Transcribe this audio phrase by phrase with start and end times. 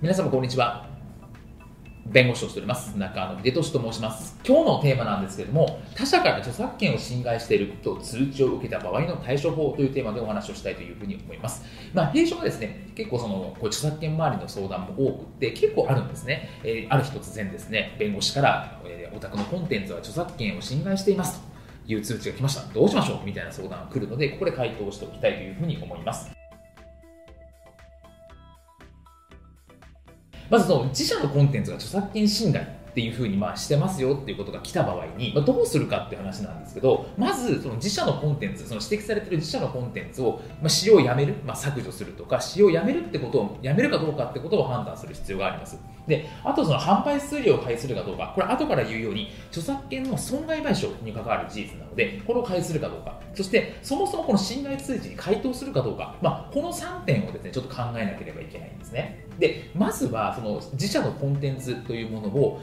[0.00, 0.86] 皆様こんにちは。
[2.06, 4.38] 弁護士をしております中野秀俊と申します。
[4.46, 11.64] 今日のテーマなんですけれども他者から著作権を侵害していると通知を受けた場合の対処法というテーマでお話をしたいというふうに思います。
[11.92, 21.40] まあ弊社はですね結構そのこう著作権周りの相談も多くて結構あるんですね、えー、ある日突然ですね弁護士から、えー、お宅のコンテンツは著作権を侵害しています
[21.84, 22.72] という通知が来ました。
[22.72, 23.26] どうしましょう？
[23.26, 26.37] みたいな相談が来るのでここで回答しておきたいというふうに思います。
[30.50, 45.78] まずその自社のコンテンツが著作権侵害っていうふうにまあしてますよっていうことが来た場合に、ま、どうするかっていう話なんですけどまずその自社のコンテンツその指摘されてる自社のコンテンツを、ま、使用をやめる、まあ、削除するとか使用をやめるってことをやめるかどうかってことを判断する必要があります。
[46.08, 53.20] であとその販売数量を介するかどうかこれ後から言うように著作権の損害賠償に関わる事実なのでこれを介するかどうか。
[53.38, 59.24] そしてそもそもこの侵害通知に回答するかどうか、まあ、この3点をですねちょっと考えなければいけないんですね。
[59.38, 62.60] でまずはその自社のコンテンツというものを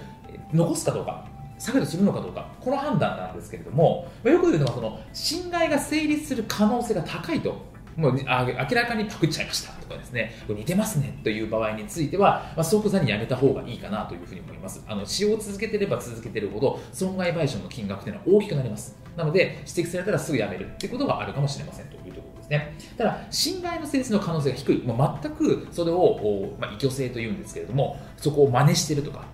[0.51, 2.49] 残すかどうか削除するのかどうか。
[2.59, 7.73] この判断なんですけれどもよく言うのはその侵害が成立する可能性が高いと。
[7.95, 9.71] もう明らかにパクっちゃいました。
[9.75, 10.35] とかですね。
[10.49, 11.17] 似てますね。
[11.23, 14.83] という場合については、まあ、即座にやめた方がいいかなというふうに思います。
[14.85, 19.04] あの使用を続けてれば続けてるほど損害賠償の金額というのは大きくなります。
[19.15, 22.77] なので指摘されたらすぐ辞めるということがあるかもしれませんというところですね。
[22.97, 29.25] ただ信頼の性質の可能性が低い、まあ、全くそれを、まあ、異居性というんですけれどもそこを真似してるとか、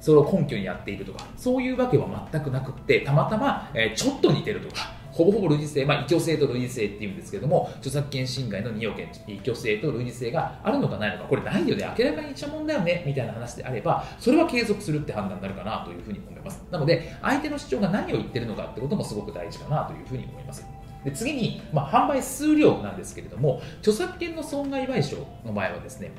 [0.00, 16.62] それを根拠にやっているとか、そういうわけは全くなくって、たまたま、え、ちょっと似てるとか、ほぼほぼ類似性、まあ、異居性と類似性っていうんですけども、著作権侵害の2要件、異居性と類似性があるのかないのか、これないよね、明らかに一問だよね、みたいな話であれば、それは継続するって判断になるかなというふうに思います。
[16.70, 20.66] なので、相手の主張が何を言ってるのかってこともすごく大事かなというふうに思います。
[21.04, 26.12] で次に、まあ、販売数量なんですけれども、著作権の損害賠償の場合はですね、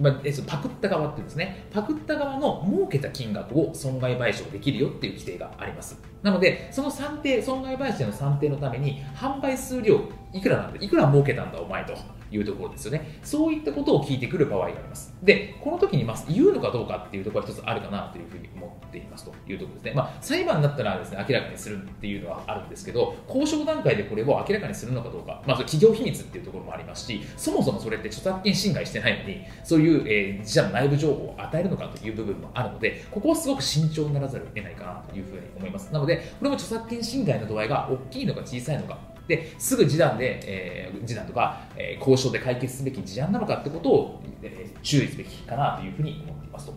[0.00, 0.14] まあ、
[0.46, 6.00] パクった側っていうんですね、パクった側の儲けた金額を損害賠償できるよっていう規定があります。
[6.22, 10.00] なので、その算定、損害賠償の算定のために、販売数量
[10.32, 11.94] いくらなんだ、いくら儲けたんだ、お前と。
[12.30, 13.18] いうところですよね。
[13.22, 15.14] そういったことを聞いてくる場合があります。
[15.22, 19.92] で、この時にま言うのかどうかっていうところが一つあるかなというふうに思っていますというところですね。
[19.94, 35.92] まあ、裁判だったらですね、明らかにするっていうのはあるんですけど、交渉段階でこれを明らかにするのかどうか、まあ、企業秘密っていうところもありますし、そもそもそれって著作権侵害してないのに、そういう、えー、自社の内部情報を与えるのかという部分もあるので、ここはすごく慎重にならざるを得ないかなというふうに思います。
[35.92, 38.98] なので、これも著作権侵害の度合いが大きいのか小さいのか、
[39.28, 46.74] ですぐ示談で、えー、示談とか、えー、交渉で解決すべき事案なのかってことを、えー、注意すべきかなというふうに思っていますと。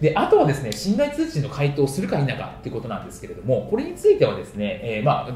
[0.00, 5.30] であとはですね信頼通知の回答をするか否かということなんですけれども、これについてはですね、えー、まあ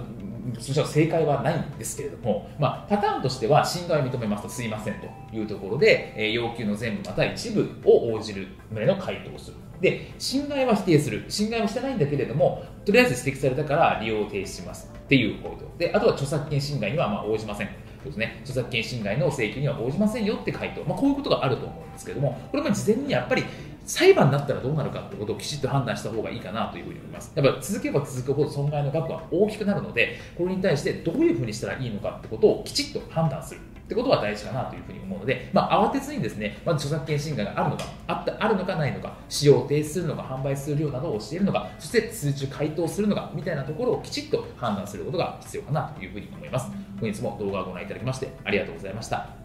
[0.58, 9.56] そしたら正解はないんですけれども、まあ、パターンとしては侵害を認めますとすいませんというところで、えー、要求の全部また一部を応じる旨の回答をする。
[9.80, 11.24] で、侵害は否定する。
[11.28, 14.90] 侵害はしてないんだけれども、とりあえず指摘されたから利用を停止します。
[14.94, 17.68] っていう行動であとは著作権侵害にはま応じません
[18.04, 23.44] ですね、著作権侵害の請求には応じませんよって回答、まあ、こういうことがあると思うんですけどもこれも事前にやっぱり
[23.84, 27.32] 裁判になったらどうなるかってことをきちっと判断した方がいいかなというふうに思います。
[27.34, 33.60] やっぱ続けば続くほど損害の額は大きくなるので、これに対してどういうふうにしたらいいのかってことをきちっと判断する。
[33.60, 46.70] ってことは大事かなというふうに思うので、まあ、慌てずにですね、まず著作権侵害があるのか、あったあるのかないのか、使用を停止するのか、販売する量などを教えるのか、そして通知回答するのか、みたいなところをきちっと判断することが必要かなというふうに思います。
[47.00, 49.39] 本日も動画をご覧いただきましてありがとうございました。